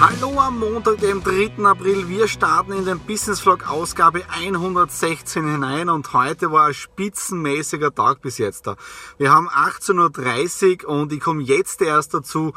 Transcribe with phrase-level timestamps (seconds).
[0.00, 1.64] Hallo am Montag, dem 3.
[1.64, 2.08] April.
[2.08, 8.20] Wir starten in den Business Vlog Ausgabe 116 hinein und heute war ein spitzenmäßiger Tag
[8.20, 8.76] bis jetzt da.
[9.18, 12.52] Wir haben 18.30 Uhr und ich komme jetzt erst dazu,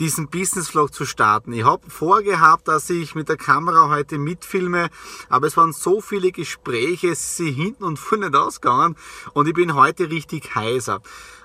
[0.00, 1.52] diesen Business Vlog zu starten.
[1.52, 4.88] Ich habe vorgehabt, dass ich mit der Kamera heute mitfilme,
[5.28, 8.96] aber es waren so viele Gespräche, sie hinten und vorne nicht ausgegangen
[9.34, 11.02] und ich bin heute richtig heiser.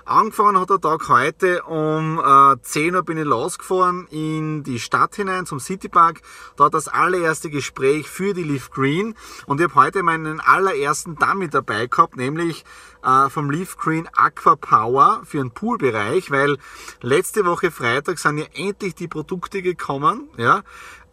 [0.08, 5.16] Angefangen hat der Tag heute um äh, 10 Uhr bin ich losgefahren in die Stadt
[5.16, 6.22] hinein zum Citypark.
[6.56, 11.48] Da das allererste Gespräch für die Leaf Green und ich habe heute meinen allerersten Dummy
[11.48, 12.64] dabei gehabt, nämlich
[13.02, 16.56] äh, vom Leaf Green Aqua Power für den Poolbereich, weil
[17.00, 20.62] letzte Woche Freitag sind ja endlich die Produkte gekommen, ja,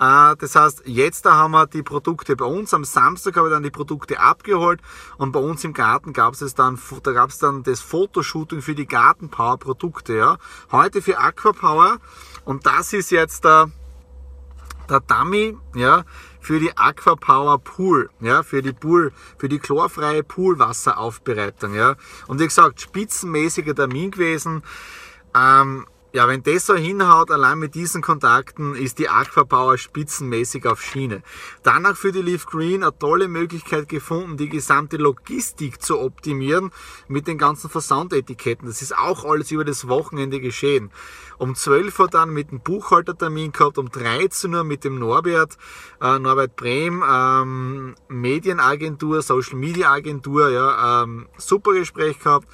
[0.04, 2.74] das heißt, jetzt haben wir die Produkte bei uns.
[2.74, 4.82] Am Samstag habe ich dann die Produkte abgeholt
[5.18, 8.76] und bei uns im Garten gab es dann, da gab es dann das Fotoshooting für
[8.76, 10.16] die Gartenpower Produkte.
[10.16, 10.38] Ja.
[10.72, 12.00] Heute für Aquapower
[12.44, 13.72] und das ist jetzt der,
[14.90, 16.04] der Dummy, ja,
[16.42, 21.96] für die Aquapower Pool, ja, für die Pool, für die chlorfreie Poolwasseraufbereitung, ja.
[22.28, 24.64] Und wie gesagt, spitzenmäßiger Termin gewesen.
[25.34, 30.80] Ähm, ja, wenn das so hinhaut, allein mit diesen Kontakten, ist die Aquapower spitzenmäßig auf
[30.80, 31.24] Schiene.
[31.64, 36.70] Danach für die Leaf Green eine tolle Möglichkeit gefunden, die gesamte Logistik zu optimieren
[37.08, 38.68] mit den ganzen Versandetiketten.
[38.68, 40.92] Das ist auch alles über das Wochenende geschehen.
[41.40, 45.58] Um 12 Uhr dann mit dem Buchhaltertermin gehabt, um 13 Uhr mit dem Norbert,
[46.00, 52.48] äh, Norbert Brehm, ähm, Medienagentur, Social Media Agentur, ja, ähm, super Gespräch gehabt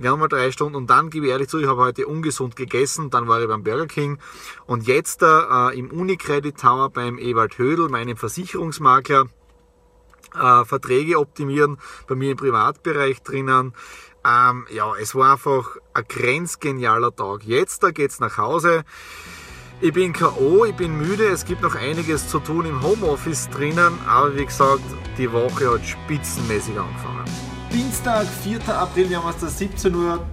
[0.00, 3.10] gerne mal drei Stunden und dann gebe ich ehrlich zu, ich habe heute ungesund gegessen,
[3.10, 4.18] dann war ich beim Burger King
[4.66, 9.26] und jetzt äh, im Unicredit Tower beim Ewald Hödel, meinem Versicherungsmakler,
[10.34, 13.74] äh, Verträge optimieren, bei mir im Privatbereich drinnen.
[14.24, 17.44] Ähm, ja, es war einfach ein grenzgenialer Tag.
[17.44, 18.84] Jetzt da geht's nach Hause.
[19.80, 23.96] Ich bin K.O., ich bin müde, es gibt noch einiges zu tun im Homeoffice drinnen,
[24.08, 24.82] aber wie gesagt,
[25.16, 27.47] die Woche hat spitzenmäßig angefangen.
[28.08, 28.74] Dienstag, 4.
[28.74, 30.26] April, wir haben es da 17 Uhr.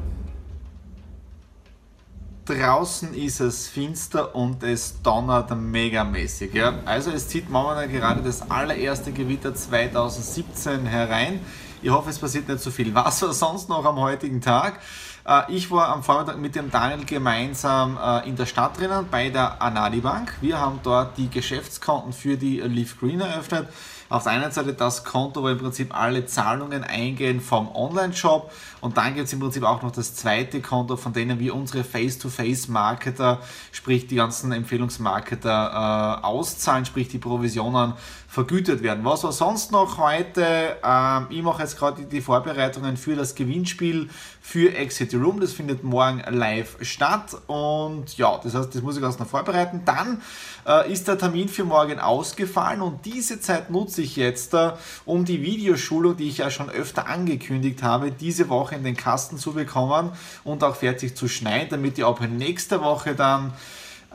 [2.46, 6.53] Draußen ist es finster und es donnert megamäßig.
[6.53, 6.80] Ja?
[6.85, 11.41] Also es zieht momentan gerade das allererste Gewitter 2017 herein.
[11.81, 12.96] Ich hoffe, es passiert nicht so viel.
[12.96, 14.80] Was war sonst noch am heutigen Tag?
[15.28, 19.30] Äh, ich war am Vormittag mit dem Daniel gemeinsam äh, in der Stadt drinnen bei
[19.30, 20.38] der Anadi Bank.
[20.40, 23.68] Wir haben dort die Geschäftskonten für die Leaf Green eröffnet.
[24.08, 28.52] Auf der einen Seite das Konto, wo im Prinzip alle Zahlungen eingehen vom Online-Shop
[28.86, 31.84] und dann gibt es im Prinzip auch noch das zweite Konto, von denen wir unsere
[31.84, 33.40] Face-to-Face-Marketer,
[33.72, 37.94] sprich die ganzen Empfehlungsmarketer äh, auszahlen, sprich die Provisionen
[38.28, 39.04] vergütet werden.
[39.04, 40.76] Was war sonst noch heute?
[40.84, 45.40] Ähm, ich mache jetzt gerade die Vorbereitungen für das Gewinnspiel für Exit Room.
[45.40, 47.36] Das findet morgen live statt.
[47.48, 49.82] Und ja, das heißt, das muss ich erst noch vorbereiten.
[49.86, 50.22] Dann
[50.68, 54.74] äh, ist der Termin für morgen ausgefallen und diese Zeit nutze ich jetzt, äh,
[55.06, 59.38] um die Videoschulung, die ich ja schon öfter angekündigt habe, diese Woche in den Kasten
[59.38, 60.12] zu bekommen
[60.44, 63.54] und auch fertig zu schneiden, damit ihr auch nächste Woche dann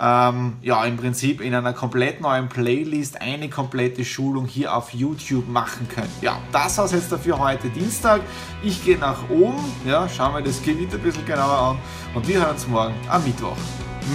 [0.00, 5.48] ähm, ja, im Prinzip in einer komplett neuen Playlist eine komplette Schulung hier auf YouTube
[5.48, 6.10] machen könnt.
[6.22, 8.22] Ja, das war's jetzt dafür heute Dienstag.
[8.62, 11.78] Ich gehe nach oben, ja, schauen wir das Gewitter ein bisschen genauer an
[12.14, 13.56] und wir hören uns morgen am Mittwoch.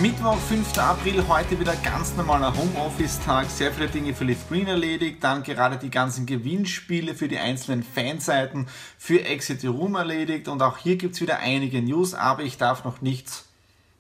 [0.02, 0.78] Mittwoch, 5.
[0.78, 3.50] April, heute wieder ganz normaler Homeoffice-Tag.
[3.50, 5.24] Sehr viele Dinge für Live Green erledigt.
[5.24, 10.48] Dann gerade die ganzen Gewinnspiele für die einzelnen Fanseiten für Exit Room erledigt.
[10.48, 13.46] Und auch hier gibt es wieder einige News, aber ich darf noch nichts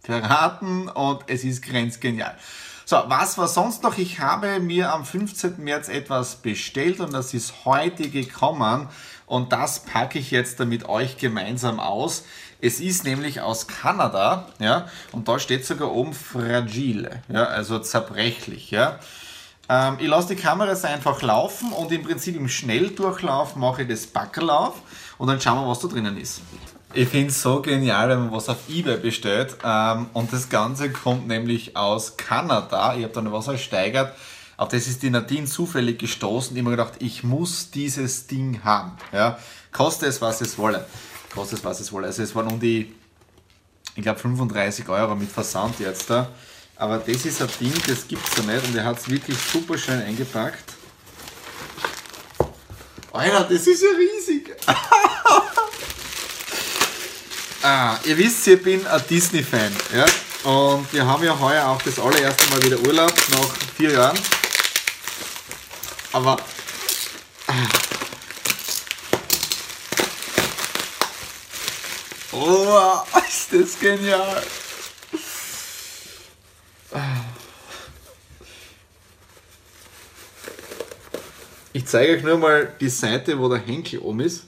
[0.01, 2.35] verraten und es ist grenzgenial.
[2.87, 3.97] So, was war sonst noch?
[3.97, 5.55] Ich habe mir am 15.
[5.63, 8.89] März etwas bestellt und das ist heute gekommen
[9.25, 12.25] und das packe ich jetzt mit euch gemeinsam aus.
[12.61, 18.71] Es ist nämlich aus Kanada, ja, und da steht sogar oben fragile, ja, also zerbrechlich,
[18.71, 18.99] ja.
[19.67, 24.07] Ähm, ich lasse die Kameras einfach laufen und im Prinzip im Schnelldurchlauf mache ich das
[24.07, 24.75] Backel auf
[25.17, 26.41] und dann schauen wir, was da drinnen ist.
[26.93, 29.57] Ich finde es so genial, wenn man was auf Ebay bestellt.
[29.65, 32.95] Ähm, und das Ganze kommt nämlich aus Kanada.
[32.95, 34.15] Ich habe dann was ersteigert.
[34.55, 36.55] Auf das ist die Nadine zufällig gestoßen.
[36.55, 38.93] Ich habe mir gedacht, ich muss dieses Ding haben.
[39.11, 39.37] Ja?
[39.73, 40.85] Koste es, was es wolle.
[41.35, 42.07] Koste es, was es wolle.
[42.07, 42.95] Also es waren um die,
[43.95, 46.29] ich glaube 35 Euro mit Versand jetzt da.
[46.77, 48.65] Aber das ist ein Ding, das gibt es ja nicht.
[48.65, 50.63] Und er hat es wirklich super schön eingepackt.
[53.11, 54.55] Alter, das ist ja riesig.
[57.67, 59.75] Ah, ihr wisst, ich bin ein Disney-Fan.
[59.91, 60.05] Ja?
[60.47, 64.19] Und wir haben ja heuer auch das allererste Mal wieder Urlaub nach vier Jahren.
[66.11, 66.37] Aber.
[67.47, 67.84] Ah.
[72.37, 74.43] Oh, ist das genial!
[81.71, 84.43] Ich zeige euch nur mal die Seite, wo der Henkel oben ist.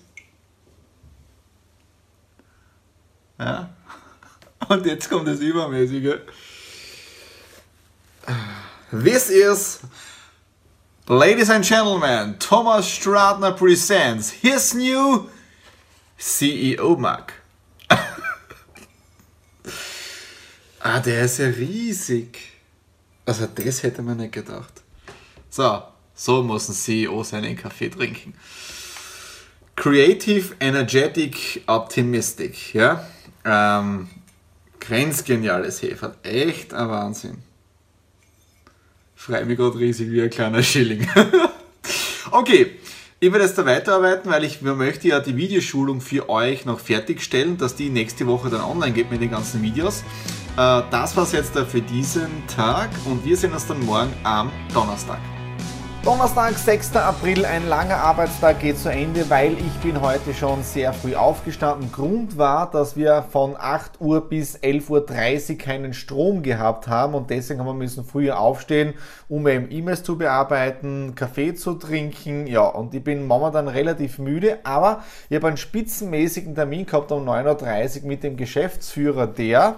[3.40, 3.70] Ja.
[4.68, 6.20] Und jetzt kommt das Übermäßige.
[8.92, 9.80] This is,
[11.08, 15.30] ladies and gentlemen, Thomas Stratner presents his new
[16.18, 17.34] CEO Mug.
[20.88, 22.40] Ah, der ist ja riesig.
[23.26, 24.84] Also das hätte man nicht gedacht.
[25.50, 25.84] So,
[26.16, 28.34] so muss ein CEO seinen Kaffee trinken.
[29.76, 33.06] Creative, Energetic, Optimistic, ja.
[33.44, 34.08] Ähm,
[34.80, 36.16] grenzgeniales Hefe.
[36.24, 37.38] Echt ein Wahnsinn.
[39.16, 41.08] Freue mich gerade riesig wie ein kleiner Schilling.
[42.32, 42.80] okay,
[43.20, 47.58] ich werde jetzt da weiterarbeiten, weil ich möchte ja die Videoschulung für euch noch fertigstellen,
[47.58, 50.04] dass die nächste Woche dann online geht mit den ganzen Videos.
[50.58, 54.52] Äh, das war es jetzt für diesen Tag und wir sehen uns dann morgen am
[54.74, 55.20] Donnerstag.
[56.08, 56.96] Donnerstag, 6.
[56.96, 61.92] April, ein langer Arbeitstag geht zu Ende, weil ich bin heute schon sehr früh aufgestanden.
[61.92, 67.30] Grund war, dass wir von 8 Uhr bis 11.30 Uhr keinen Strom gehabt haben und
[67.30, 68.94] deswegen haben wir müssen früher aufstehen,
[69.28, 72.48] um eben E-Mails zu bearbeiten, Kaffee zu trinken.
[72.48, 77.28] Ja, und ich bin momentan relativ müde, aber ich habe einen spitzenmäßigen Termin gehabt um
[77.28, 79.76] 9.30 Uhr mit dem Geschäftsführer der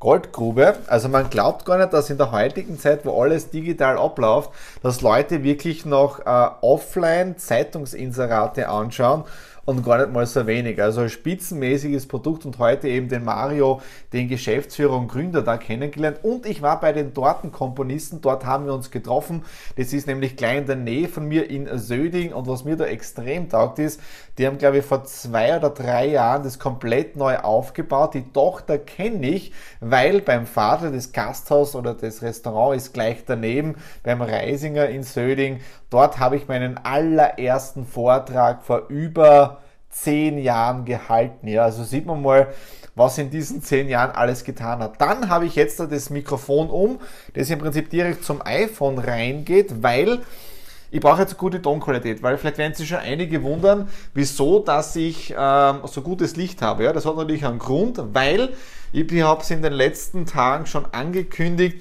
[0.00, 0.78] Goldgrube.
[0.86, 4.50] Also man glaubt gar nicht, dass in der heutigen Zeit, wo alles digital abläuft,
[4.82, 9.24] dass Leute wirklich noch äh, offline Zeitungsinserate anschauen
[9.64, 10.80] und gar nicht mal so wenig.
[10.82, 13.80] Also spitzenmäßiges Produkt und heute eben den Mario,
[14.12, 16.18] den Geschäftsführer und Gründer da kennengelernt.
[16.22, 19.42] Und ich war bei den Tortenkomponisten, dort haben wir uns getroffen.
[19.76, 22.84] Das ist nämlich gleich in der Nähe von mir in Söding und was mir da
[22.84, 24.00] extrem taugt ist,
[24.38, 28.14] die haben glaube ich vor zwei oder drei Jahren das komplett neu aufgebaut.
[28.14, 33.76] Die Tochter kenne ich, weil beim Vater das Gasthaus oder das Restaurant ist gleich daneben
[34.02, 35.60] beim Reisinger in Söding.
[35.90, 39.59] Dort habe ich meinen allerersten Vortrag vor über
[39.90, 41.48] zehn Jahren gehalten.
[41.48, 42.48] Ja, also sieht man mal,
[42.94, 45.00] was in diesen zehn Jahren alles getan hat.
[45.00, 47.00] Dann habe ich jetzt das Mikrofon um,
[47.34, 50.20] das im Prinzip direkt zum iPhone reingeht, weil
[50.92, 54.96] ich brauche jetzt eine gute Tonqualität, weil vielleicht werden sich schon einige wundern, wieso, dass
[54.96, 56.84] ich ähm, so gutes Licht habe.
[56.84, 58.54] Ja, das hat natürlich einen Grund, weil
[58.92, 61.80] ich habe es in den letzten Tagen schon angekündigt,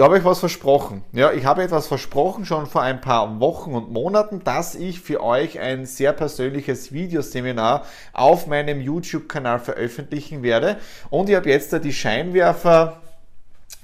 [0.00, 1.04] ich habe euch was versprochen.
[1.12, 5.22] Ja, ich habe etwas versprochen schon vor ein paar Wochen und Monaten, dass ich für
[5.22, 10.78] euch ein sehr persönliches Videoseminar auf meinem YouTube-Kanal veröffentlichen werde.
[11.10, 13.02] Und ich habe jetzt da die Scheinwerfer,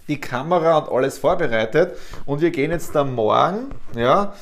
[0.08, 1.98] die Kamera und alles vorbereitet.
[2.24, 4.32] Und wir gehen jetzt da morgen, ja,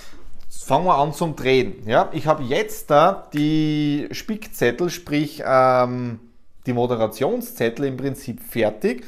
[0.49, 1.83] fangen wir an zum Drehen.
[1.89, 6.21] Ja, ich habe jetzt da die Spickzettel, sprich ähm,
[6.67, 9.05] die Moderationszettel im Prinzip fertig.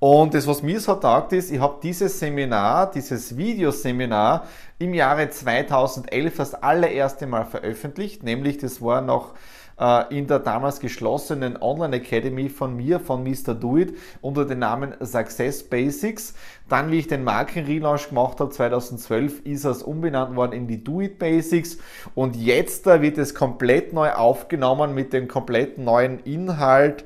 [0.00, 4.44] Und das, was mir so taugt, ist, ich habe dieses Seminar, dieses Videoseminar
[4.78, 9.34] im Jahre 2011 das allererste Mal veröffentlicht, nämlich das war noch
[9.80, 13.54] äh, in der damals geschlossenen Online Academy von mir, von Mr.
[13.54, 16.34] Do It, unter dem Namen Success Basics.
[16.68, 21.00] Dann, wie ich den Markenrelaunch gemacht habe, 2012, ist es umbenannt worden in die Do
[21.00, 21.78] It Basics.
[22.14, 27.04] Und jetzt da wird es komplett neu aufgenommen mit dem komplett neuen Inhalt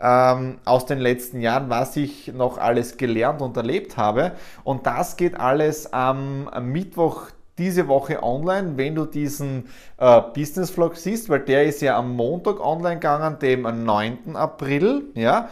[0.00, 4.32] ähm, aus den letzten Jahren, was ich noch alles gelernt und erlebt habe.
[4.64, 10.96] Und das geht alles am, Mittwoch diese Woche online, wenn du diesen äh, Business Vlog
[10.96, 14.34] siehst, weil der ist ja am Montag online gegangen, dem 9.
[14.34, 15.48] April, ja.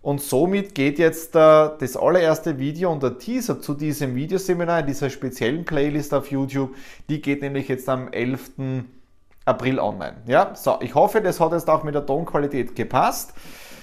[0.00, 4.86] Und somit geht jetzt äh, das allererste Video und der Teaser zu diesem Videoseminar in
[4.86, 6.74] dieser speziellen Playlist auf YouTube,
[7.08, 8.52] die geht nämlich jetzt am 11.
[9.44, 10.16] April online.
[10.26, 13.34] Ja, so, ich hoffe, das hat jetzt auch mit der Tonqualität gepasst.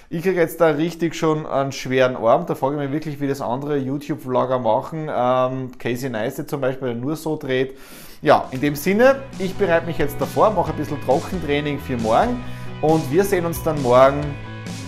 [0.10, 2.46] Ich kriege jetzt da richtig schon einen schweren Arm.
[2.46, 5.10] Da frage ich mich wirklich, wie das andere YouTube-Vlogger machen.
[5.14, 7.78] Ähm, Casey Neistat zum Beispiel, der nur so dreht.
[8.22, 12.42] Ja, in dem Sinne, ich bereite mich jetzt davor, mache ein bisschen Trockentraining für morgen
[12.82, 14.22] und wir sehen uns dann morgen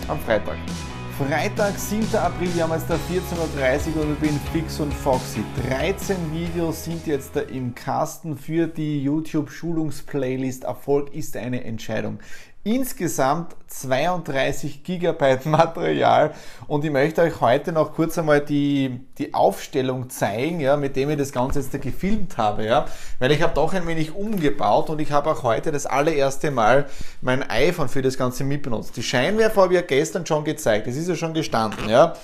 [0.08, 0.56] am Freitag.
[1.18, 2.14] Freitag, 7.
[2.16, 5.42] April, wir haben jetzt da 14.30 Uhr und ich bin fix und foxy.
[5.68, 10.64] 13 Videos sind jetzt da im Kasten für die YouTube-Schulungsplaylist.
[10.64, 12.18] Erfolg ist eine Entscheidung
[12.66, 16.32] insgesamt 32 Gigabyte Material
[16.66, 21.08] und ich möchte euch heute noch kurz einmal die, die Aufstellung zeigen, ja, mit dem
[21.10, 22.86] ich das Ganze jetzt da gefilmt habe, ja,
[23.20, 26.86] weil ich habe doch ein wenig umgebaut und ich habe auch heute das allererste Mal
[27.20, 28.96] mein iPhone für das Ganze mitbenutzt.
[28.96, 32.14] Die Scheinwerfer habe ich ja gestern schon gezeigt, das ist ja schon gestanden, ja.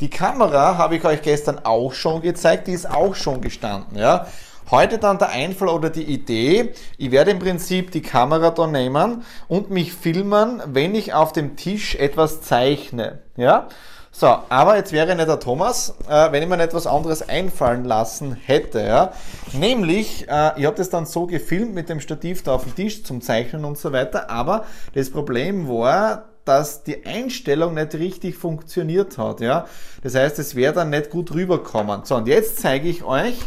[0.00, 4.26] Die Kamera habe ich euch gestern auch schon gezeigt, die ist auch schon gestanden, ja.
[4.70, 9.22] Heute dann der Einfall oder die Idee, ich werde im Prinzip die Kamera da nehmen
[9.48, 13.18] und mich filmen, wenn ich auf dem Tisch etwas zeichne.
[13.36, 13.68] Ja?
[14.14, 18.34] So, aber jetzt wäre nicht der Thomas, äh, wenn ich mir etwas anderes einfallen lassen
[18.34, 18.80] hätte.
[18.80, 19.12] Ja?
[19.52, 23.04] Nämlich, äh, ich habe das dann so gefilmt mit dem Stativ da auf dem Tisch
[23.04, 24.64] zum Zeichnen und so weiter, aber
[24.94, 29.40] das Problem war, dass die Einstellung nicht richtig funktioniert hat.
[29.40, 29.66] Ja?
[30.02, 32.04] Das heißt, es wäre dann nicht gut rüberkommen.
[32.04, 33.38] So, und jetzt zeige ich euch,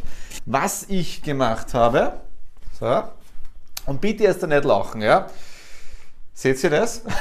[0.46, 2.14] was ich gemacht habe.
[2.80, 3.04] So.
[3.86, 5.02] Und bitte erst nicht lachen.
[5.02, 5.28] Ja?
[6.34, 7.02] Seht ihr das?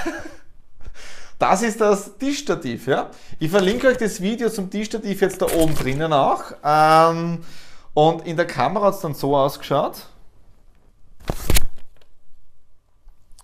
[1.37, 2.87] Das ist das Tischstativ.
[2.87, 3.11] Ja?
[3.41, 6.43] Ich verlinke euch das Video zum Tischstativ jetzt da oben drinnen auch.
[6.65, 7.45] Ähm,
[7.93, 10.07] und in der Kamera hat es dann so ausgeschaut.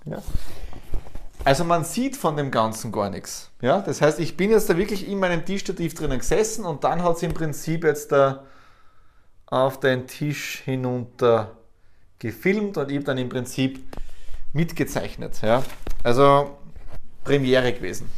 [0.06, 0.22] Ja.
[1.50, 3.50] Also man sieht von dem Ganzen gar nichts.
[3.60, 3.80] Ja?
[3.80, 7.16] Das heißt, ich bin jetzt da wirklich in meinem Tischstativ drinnen gesessen und dann hat
[7.16, 8.44] es im Prinzip jetzt da
[9.46, 11.56] auf den Tisch hinunter
[12.20, 13.82] gefilmt und habe dann im Prinzip
[14.52, 15.42] mitgezeichnet.
[15.42, 15.64] Ja?
[16.04, 16.56] Also
[17.24, 18.08] Premiere gewesen.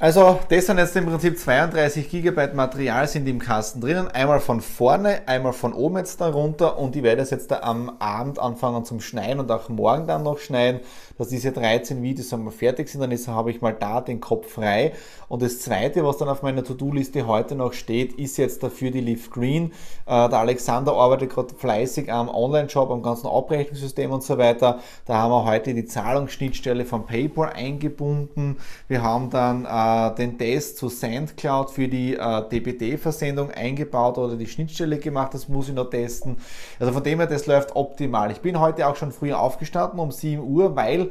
[0.00, 4.08] Also das sind jetzt im Prinzip 32 GB Material sind im Kasten drinnen.
[4.08, 7.60] Einmal von vorne, einmal von oben jetzt da runter und ich werde es jetzt da
[7.60, 10.80] am Abend anfangen zum Schneiden und auch morgen dann noch schneiden,
[11.16, 13.02] dass diese 13 Videos einmal fertig sind.
[13.02, 14.94] Dann ist, habe ich mal da den Kopf frei.
[15.28, 19.00] Und das zweite, was dann auf meiner To-Do-Liste heute noch steht, ist jetzt dafür die
[19.00, 19.70] Leaf Green.
[20.06, 24.80] Äh, der Alexander arbeitet gerade fleißig am Online-Shop, am ganzen Abrechnungssystem und so weiter.
[25.06, 28.56] Da haben wir heute die Zahlungsschnittstelle von PayPal eingebunden.
[28.88, 29.83] Wir haben dann äh,
[30.16, 35.68] den Test zu SendCloud für die äh, DPD-Versendung eingebaut oder die Schnittstelle gemacht, das muss
[35.68, 36.36] ich noch testen.
[36.78, 38.30] Also von dem her, das läuft optimal.
[38.30, 41.10] Ich bin heute auch schon früher aufgestanden um 7 Uhr, weil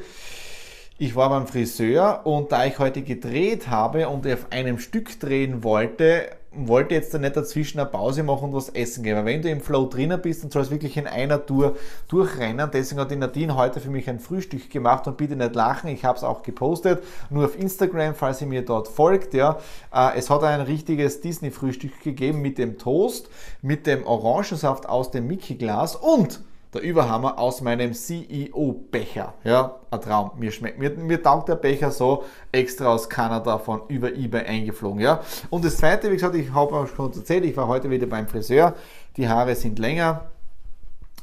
[0.98, 5.64] ich war beim Friseur und da ich heute gedreht habe und auf einem Stück drehen
[5.64, 9.16] wollte, wollte jetzt da nicht dazwischen eine Pause machen und was essen gehen.
[9.16, 11.76] Weil wenn du im Flow drinnen bist, dann soll es wirklich in einer Tour
[12.08, 12.70] durchrennen.
[12.72, 15.90] Deswegen hat die Nadine heute für mich ein Frühstück gemacht und bitte nicht lachen.
[15.90, 19.34] Ich habe es auch gepostet, nur auf Instagram, falls ihr mir dort folgt.
[19.34, 19.60] Ja,
[19.94, 23.30] äh, es hat ein richtiges Disney-Frühstück gegeben mit dem Toast,
[23.62, 26.42] mit dem Orangensaft aus dem Mickey-Glas und
[26.74, 29.34] der Überhammer aus meinem CEO-Becher.
[29.44, 30.32] Ja, ein Traum.
[30.38, 35.00] Mir schmeckt, mir, mir taugt der Becher so extra aus Kanada von über eBay eingeflogen.
[35.00, 38.08] Ja, und das zweite, wie gesagt, ich habe auch schon erzählt, ich war heute wieder
[38.08, 38.74] beim Friseur.
[39.18, 40.33] Die Haare sind länger.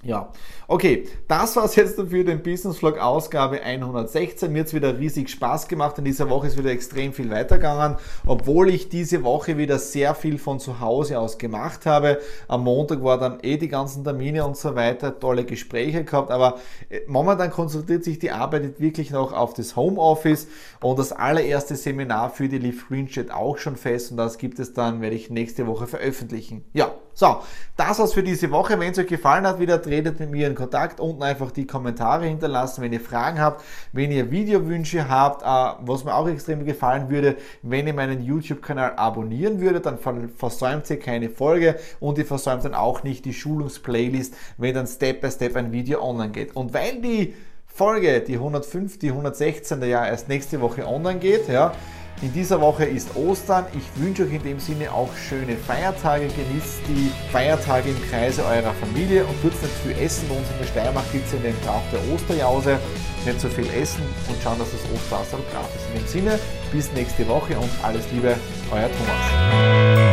[0.02, 0.32] Ja,
[0.66, 4.50] okay, das war es jetzt für den Business Vlog Ausgabe 116.
[4.50, 5.98] Mir hat es wieder riesig Spaß gemacht.
[5.98, 10.38] In dieser Woche ist wieder extrem viel weitergegangen, obwohl ich diese Woche wieder sehr viel
[10.38, 12.18] von zu Hause aus gemacht habe.
[12.48, 16.60] Am Montag war dann eh die ganzen Termine und so weiter, tolle Gespräche gehabt, aber
[16.88, 20.48] äh, momentan konzentriert sich die Arbeit wirklich noch auf das Homeoffice
[20.80, 24.58] und das allererste Seminar für die Leaf Green steht auch schon fest und das gibt
[24.60, 26.64] es dann, werde ich nächste Woche veröffentlichen.
[26.72, 27.42] Ja, so,
[27.76, 28.80] das war's für diese Woche.
[28.80, 31.00] Wenn es euch gefallen hat, wieder tretet mit mir in Kontakt.
[31.00, 36.04] Unten einfach die Kommentare hinterlassen, wenn ihr Fragen habt, wenn ihr Videowünsche habt, äh, was
[36.04, 39.98] mir auch extrem gefallen würde, wenn ihr meinen YouTube-Kanal abonnieren würdet, dann
[40.36, 45.20] versäumt ihr keine Folge und ihr versäumt dann auch nicht die Schulungsplaylist, wenn dann Step
[45.20, 46.54] by Step ein Video online geht.
[46.54, 47.34] Und weil die
[47.66, 49.82] Folge, die 105, die 116.
[49.82, 51.72] Jahr erst nächste Woche online geht, ja,
[52.22, 53.66] in dieser Woche ist Ostern.
[53.72, 56.28] Ich wünsche euch in dem Sinne auch schöne Feiertage.
[56.28, 60.28] Genießt die Feiertage im Kreise eurer Familie und tut nicht viel essen.
[60.28, 62.78] Bei uns in der Steiermark gibt es in den Brauch der Osterjause.
[63.24, 65.94] Nicht so viel essen und schauen, dass das Osterhaus gratis ist.
[65.94, 66.38] In dem Sinne,
[66.72, 68.36] bis nächste Woche und alles Liebe,
[68.70, 70.09] euer Thomas.